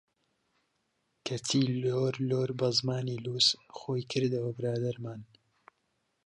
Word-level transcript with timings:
کەچی 1.25 1.61
لۆر 1.81 2.13
لۆر 2.29 2.49
بە 2.59 2.69
زمانی 2.79 3.21
لووس، 3.23 3.47
خۆی 3.77 4.03
کردەوە 4.11 4.51
برادەرمان! 4.57 5.21